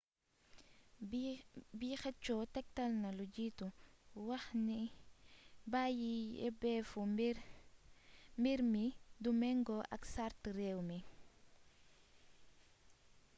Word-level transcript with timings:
bi 1.77 1.89
xëccoo 2.01 2.43
tektalna 2.55 3.09
lu 3.17 3.25
jiitu 3.35 3.65
waxni 4.29 4.77
bàyyi 5.71 6.13
yebeefu 6.41 6.99
mbir 8.39 8.61
mi 8.71 8.85
du 9.21 9.29
mëngo 9.41 9.77
ak 9.95 10.03
sart 10.13 10.41
réew 10.57 10.79
mi 10.89 10.99